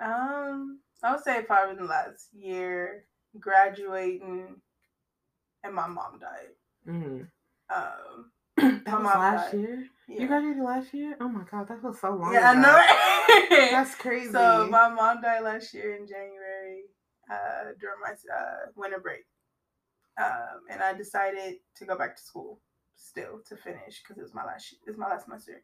[0.00, 3.04] um, I would say probably in the last year,
[3.38, 4.60] graduating,
[5.64, 6.54] and my mom died.
[6.88, 7.26] Mm.
[7.74, 9.60] Um, that was last died.
[9.60, 9.86] year.
[10.08, 10.20] yeah.
[10.20, 11.16] You graduated last year?
[11.20, 12.32] Oh my god, that was so long.
[12.32, 13.70] yeah, I know.
[13.70, 14.32] That's crazy.
[14.32, 16.82] So my mom died last year in January
[17.30, 19.24] uh, during my uh, winter break,
[20.20, 22.60] um, and I decided to go back to school
[22.96, 25.62] still to finish because it was my last it's my last semester.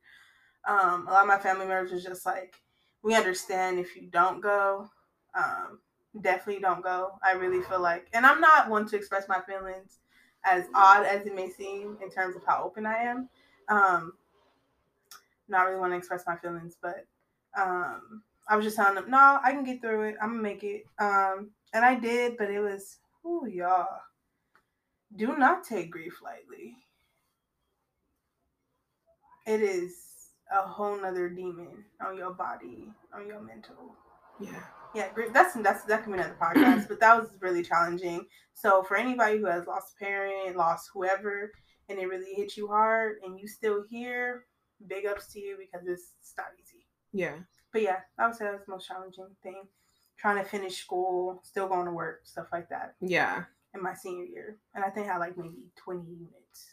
[0.67, 2.55] Um, a lot of my family members was just like,
[3.03, 4.89] we understand if you don't go.
[5.37, 5.79] Um,
[6.23, 7.13] definitely don't go.
[7.23, 9.99] I really feel like, and I'm not one to express my feelings
[10.45, 13.29] as odd as it may seem in terms of how open I am.
[13.69, 14.13] Um,
[15.49, 17.07] not really want to express my feelings, but
[17.57, 20.17] um, I was just telling them, no, I can get through it.
[20.21, 20.85] I'm gonna make it.
[20.99, 24.01] Um, and I did, but it was, oh y'all,
[25.17, 26.77] do not take grief lightly.
[29.47, 29.95] It is
[30.53, 33.95] a whole nother demon on your body, on your mental.
[34.41, 34.63] yeah.
[34.95, 35.33] Yeah, grief.
[35.35, 38.25] That's that's that can be another podcast, but that was really challenging.
[38.55, 41.53] So for anybody who has lost a parent, lost whoever,
[41.91, 44.45] and it really hit you hard, and you still here,
[44.87, 46.87] big ups to you because it's, it's not easy.
[47.13, 47.35] Yeah.
[47.73, 49.65] But yeah, I would say that's the most challenging thing.
[50.17, 53.45] Trying to finish school, still going to work, stuff like that Yeah.
[53.77, 54.57] In my senior year.
[54.75, 56.67] And I think I had like maybe 20 units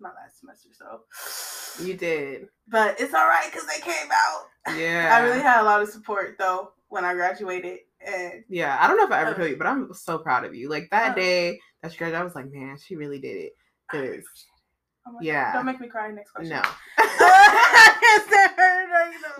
[0.00, 0.68] my last semester.
[0.72, 2.48] So, You did.
[2.68, 4.76] but it's all right because they came out.
[4.78, 5.10] Yeah.
[5.12, 7.80] I really had a lot of support though when I graduated.
[8.06, 10.54] And Yeah, I don't know if I ever told you, but I'm so proud of
[10.54, 10.68] you.
[10.68, 13.52] Like that day that she graduated, I was like, man, she really did it.
[13.90, 14.24] 'Cause-.
[15.06, 15.52] Oh yeah.
[15.52, 16.10] Don't make me cry.
[16.12, 16.56] Next question.
[17.00, 17.04] No.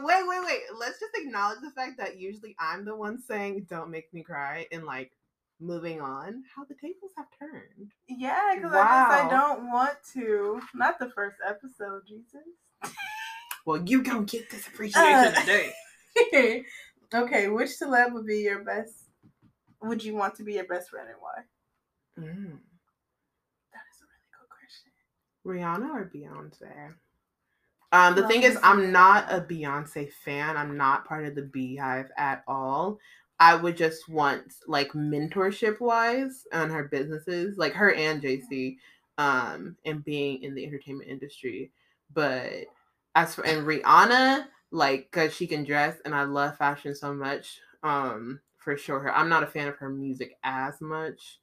[0.05, 0.61] Wait, wait, wait.
[0.79, 4.67] Let's just acknowledge the fact that usually I'm the one saying, don't make me cry,
[4.73, 5.13] and like
[5.61, 6.43] moving on.
[6.55, 7.93] How the tables have turned.
[8.09, 10.61] Yeah, because I guess I don't want to.
[10.75, 12.43] Not the first episode, Jesus.
[13.67, 15.41] Well, you gonna get this appreciation Uh.
[15.41, 15.73] today.
[17.15, 19.11] okay, which celeb would be your best?
[19.83, 21.43] Would you want to be your best friend and why?
[22.19, 22.59] Mm.
[23.73, 24.91] That is a really good question.
[25.45, 26.95] Rihanna or Beyonce?
[27.93, 30.57] Um, the thing is, I'm not a Beyonce fan.
[30.57, 32.99] I'm not part of the BeyHive at all.
[33.41, 38.79] I would just want like mentorship wise on her businesses, like her and Jay-Z,
[39.19, 41.71] um, and being in the entertainment industry.
[42.13, 42.67] But
[43.15, 47.61] as for and Rihanna, like, cause she can dress, and I love fashion so much.
[47.83, 49.15] Um, for sure, her.
[49.15, 51.39] I'm not a fan of her music as much,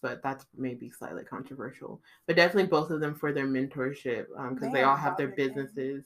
[0.00, 2.00] but that's maybe slightly controversial.
[2.26, 6.04] But definitely both of them for their mentorship, um, because They all have their businesses.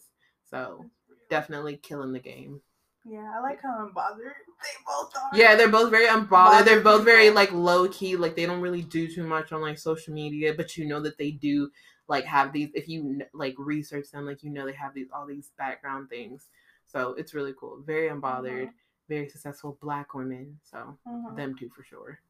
[0.48, 0.86] So
[1.28, 2.60] definitely killing the game.
[3.04, 4.18] Yeah, I like how unbothered
[4.62, 5.36] they both are.
[5.36, 6.28] Yeah, they're both very unbothered.
[6.30, 8.16] Bothered They're both very like low key.
[8.16, 11.18] Like they don't really do too much on like social media, but you know that
[11.18, 11.70] they do
[12.08, 12.70] like have these.
[12.74, 16.48] If you like research them, like you know they have these all these background things.
[16.86, 17.80] So it's really cool.
[17.84, 18.66] Very unbothered.
[18.68, 18.72] Mhm.
[19.08, 20.58] Very successful black women.
[20.70, 21.36] So Mhm.
[21.36, 22.20] them too for sure.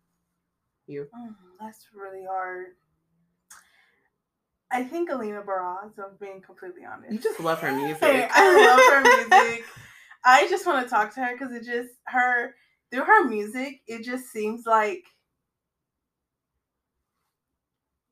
[0.86, 1.08] You.
[1.14, 2.76] Mm, that's really hard.
[4.70, 7.12] I think Alina Baraz, I'm being completely honest.
[7.12, 8.30] You just love her music.
[8.32, 9.64] I love her music.
[10.24, 12.54] I just want to talk to her because it just her
[12.90, 15.02] through her music, it just seems like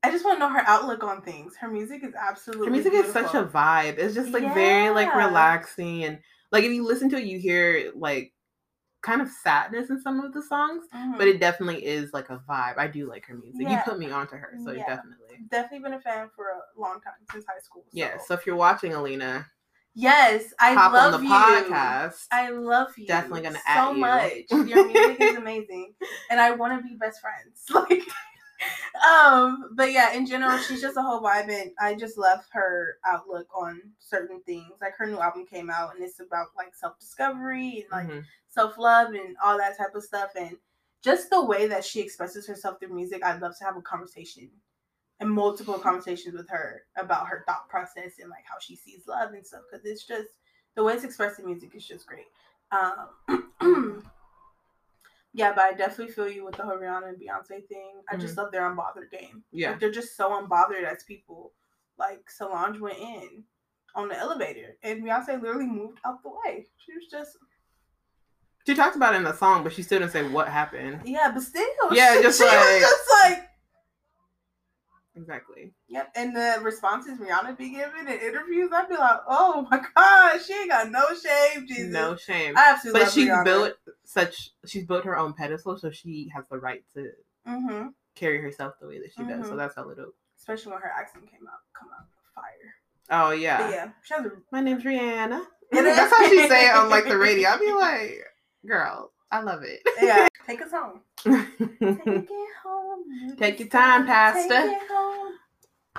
[0.03, 1.55] I just want to know her outlook on things.
[1.57, 3.99] Her music is absolutely Her music is such a vibe.
[3.99, 6.19] It's just like very like relaxing and
[6.51, 8.33] like if you listen to it, you hear like
[9.03, 11.17] kind of sadness in some of the songs, Mhm.
[11.17, 12.77] but it definitely is like a vibe.
[12.77, 13.61] I do like her music.
[13.63, 13.77] Yeah.
[13.77, 14.85] You put me onto her, so Yeah.
[14.87, 15.17] definitely.
[15.49, 17.83] definitely been a fan for a long time since high school.
[17.91, 18.17] Yeah.
[18.17, 19.49] so- So if you're watching Alina,
[19.93, 21.33] yes, I hop love on the you.
[21.33, 22.27] podcast.
[22.31, 23.07] I love you.
[23.07, 23.99] Definitely gonna add so you.
[23.99, 24.69] much.
[24.69, 25.93] Your music is amazing,
[26.29, 27.65] and I want to be best friends.
[27.89, 28.03] Like
[29.09, 32.97] um, but yeah, in general, she's just a whole vibe, and I just love her
[33.05, 34.73] outlook on certain things.
[34.81, 38.23] Like her new album came out, and it's about like self discovery and like Mhm.
[38.49, 40.55] self love and all that type of stuff, and
[41.01, 43.23] just the way that she expresses herself through music.
[43.23, 44.49] I'd love to have a conversation
[45.21, 49.31] and multiple conversations with her about her thought process and like how she sees love
[49.31, 50.27] and stuff, because it's just
[50.75, 52.25] the way it's expressed in music is just great.
[52.71, 54.03] Um,
[55.33, 58.01] yeah, but I definitely feel you with the whole Rihanna and Beyonce thing.
[58.09, 59.43] I just love their unbothered game.
[59.51, 59.71] Yeah.
[59.71, 61.53] Like, they're just so unbothered as people.
[61.97, 63.43] Like Solange went in
[63.95, 66.65] on the elevator and Beyonce literally moved out the way.
[66.77, 67.37] She was just
[68.65, 71.01] She talked about it in the song, but she still didn't say what happened.
[71.05, 73.47] yeah, but still, Yeah, she, just she like- was just like
[75.15, 75.73] Exactly.
[75.89, 76.09] yep.
[76.15, 80.53] And the responses Rihanna be giving in interviews, I'd be like, oh my god, she
[80.53, 81.91] ain't got no shame, Jesus.
[81.91, 82.57] No shame.
[82.57, 83.43] I absolutely But she's Rihanna.
[83.43, 83.73] built
[84.05, 87.11] such she's built her own pedestal, so she has the right to
[87.45, 89.47] hmm carry herself the way that she does.
[89.47, 89.57] So Mhm.
[89.57, 92.73] that's a little especially when her accent came out, come out fire.
[93.09, 93.69] Oh But yeah.
[93.69, 95.45] yeah, she has a My name's Rihanna.
[95.71, 97.49] That's how she say it on like the radio.
[97.49, 98.25] I'd be like,
[98.65, 99.81] girl, I love it.
[100.01, 100.27] yeah.
[100.47, 101.01] Take us home.
[101.23, 101.33] Take
[101.71, 102.27] it
[102.63, 103.35] home.
[103.37, 104.75] Take your time, Pastor.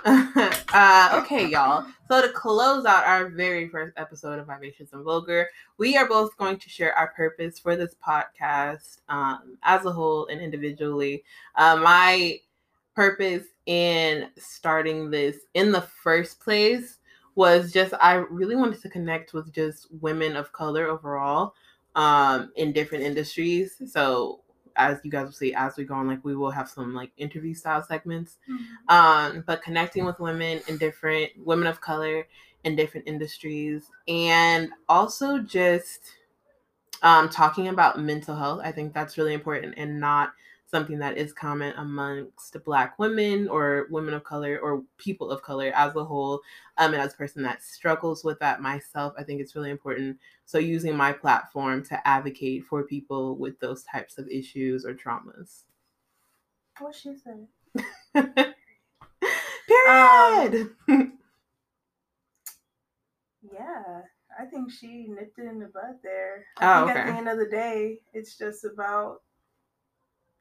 [0.04, 1.86] Uh, okay, y'all.
[2.08, 6.36] So to close out our very first episode of Vivacious and Vulgar, we are both
[6.38, 11.22] going to share our purpose for this podcast um, as a whole and individually.
[11.56, 12.40] Uh, my
[12.96, 16.98] purpose in starting this in the first place
[17.34, 21.54] was just I really wanted to connect with just women of color overall
[21.94, 23.76] um, in different industries.
[23.86, 24.41] So
[24.76, 27.12] as you guys will see as we go on, like we will have some like
[27.16, 28.38] interview style segments.
[28.88, 32.26] Um, but connecting with women in different women of color
[32.64, 36.00] in different industries and also just
[37.02, 40.32] um, talking about mental health i think that's really important and not
[40.72, 45.70] something that is common amongst black women or women of color or people of color
[45.76, 46.40] as a whole
[46.78, 50.18] um, and as a person that struggles with that myself i think it's really important
[50.46, 55.64] so using my platform to advocate for people with those types of issues or traumas
[56.80, 57.46] What she said.
[59.68, 60.70] Period.
[63.52, 64.02] Yeah,
[64.38, 66.46] I think she nipped it in the bud there.
[66.60, 69.20] Oh, I think at the end of the day, it's just about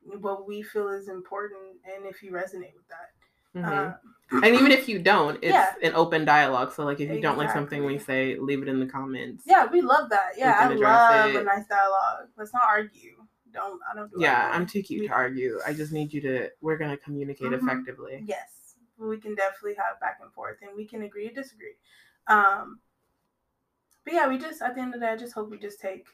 [0.03, 3.11] what we feel is important and if you resonate with that.
[3.55, 3.95] Mhm.
[4.33, 5.73] Um, and even if you don't, it's Yeah.
[5.83, 6.71] an open dialogue.
[6.71, 9.43] So, like, if you don't like something we say, leave it in the comments.
[9.45, 10.37] yeah, we love that.
[10.37, 11.41] Yeah, I love it.
[11.41, 12.29] a nice dialogue.
[12.37, 13.25] Let's not argue.
[13.51, 14.55] Don't I don't do Yeah, arguing.
[14.61, 15.59] I'm too cute We- to argue.
[15.67, 16.49] I just need you to.
[16.61, 17.61] We're gonna communicate Mhm.
[17.61, 18.23] effectively.
[18.25, 21.75] Yes, we can definitely have back and forth, and we can agree to disagree.
[22.27, 22.79] Um,
[24.05, 25.81] but yeah, we just at the end of the day, I just hope we just
[25.81, 26.07] take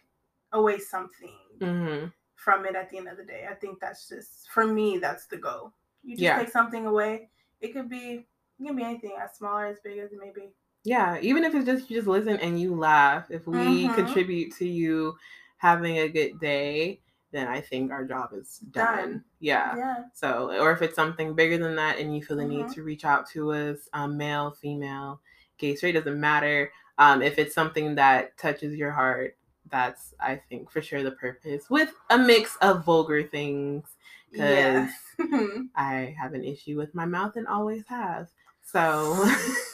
[0.54, 2.06] away something hmm
[2.38, 3.46] from it at the end of the day.
[3.50, 5.74] I think that's just for me, that's the goal.
[6.04, 6.40] You just Yeah.
[6.40, 7.30] take something away.
[7.60, 8.26] It could be
[8.60, 10.50] it can be anything, as small or as big as it may be.
[10.84, 13.30] Yeah, even if it's just you just listen and you laugh.
[13.30, 13.96] If we Mhm.
[13.96, 15.18] contribute to you
[15.58, 18.96] having a good day, then I think our job is done.
[18.96, 19.26] Done.
[19.40, 19.76] Yeah.
[19.76, 20.04] Yeah.
[20.14, 22.74] So, or if it's something bigger than that and you feel the need Mhm.
[22.76, 25.22] to reach out to us, um, male, female,
[25.58, 26.72] gay, straight, doesn't matter.
[27.00, 29.37] Um, if it's something that touches your heart,
[29.70, 33.86] that's, I think, for sure the purpose with a mix of vulgar things
[34.32, 34.90] Yeah.
[35.18, 38.30] because I have an issue with my mouth and always have.
[38.64, 39.24] So,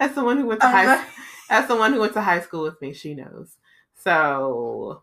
[0.00, 1.04] as someone who went to high Um,
[1.48, 3.56] as someone who went to high school with me, she knows.
[3.96, 5.02] So,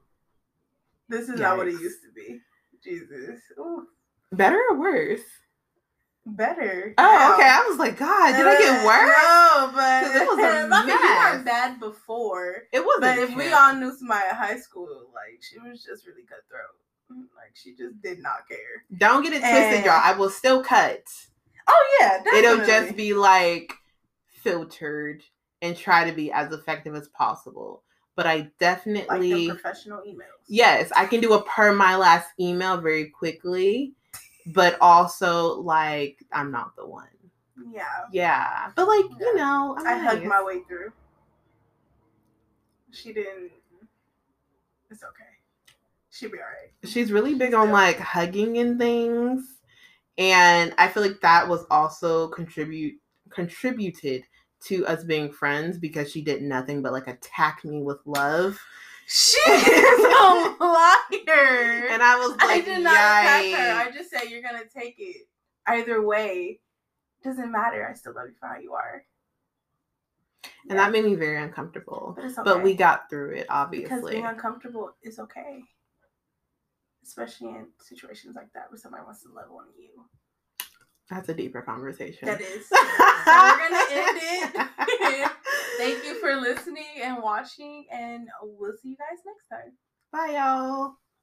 [1.09, 2.39] this is not what it used to be.
[2.83, 3.41] Jesus.
[3.59, 3.87] Ooh,
[4.31, 5.21] better or worse?
[6.35, 6.93] Better.
[6.97, 7.33] Oh, now.
[7.35, 7.47] okay.
[7.47, 9.15] I was like, God, did I get uh, worse?
[9.17, 12.63] No, but it was a I mean, you weren't bad before.
[12.71, 13.01] It wasn't.
[13.01, 16.75] But if we all knew at high school, like she was just really cutthroat.
[17.09, 18.83] Like she just did not care.
[18.97, 20.01] don't get it twisted, And- y'all.
[20.03, 21.03] I will still cut.
[21.69, 23.73] Oh yeah, It'll just be like
[24.25, 25.23] filtered
[25.61, 27.83] and try to be as effective as possible.
[28.15, 30.41] But I like definitely the professional emails.
[30.47, 33.93] yes, I can do a per my last email very quickly,
[34.53, 37.07] but also like I'm not the one.
[37.71, 37.83] Yeah.
[38.11, 39.25] Yeah, but like Yeah.
[39.27, 40.91] you know, I'm I hugged my way through.
[42.91, 43.51] She didn't.
[44.89, 45.23] It's okay.
[46.09, 46.89] She'll be all right.
[46.89, 49.59] she's really big on like hugging and things
[50.17, 52.95] and i feel like that was also contribute
[53.29, 54.23] contributed
[54.59, 58.59] to us being friends because she did nothing but like attack me with love
[59.09, 61.87] She is a liar.
[61.89, 63.73] and i was like, I did not attack her.
[63.73, 65.27] I just said you're gonna take it.
[65.65, 66.59] Either way,
[67.23, 67.87] doesn't matter.
[67.89, 69.03] I still love you for how you are.
[70.69, 72.43] and that made me very uncomfortable but it's okay.
[72.49, 73.89] but we got through it obviously.
[73.89, 75.61] because being uncomfortable is okay.
[77.03, 79.89] especially in situations like that where somebody wants to love on you.
[81.09, 82.27] That's a deeper conversation.
[82.27, 82.67] That is.
[82.67, 85.31] so we're gonna end it.
[85.77, 89.73] Thank you for listening and watching, and we'll see you guys next time.
[90.11, 90.95] Bye, y'all.